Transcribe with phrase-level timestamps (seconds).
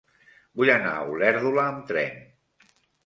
[0.61, 2.19] Vull anar a Olèrdola amb tren.